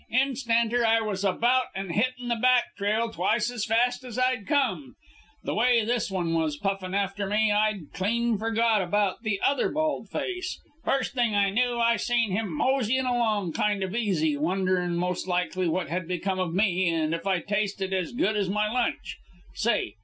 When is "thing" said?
11.13-11.35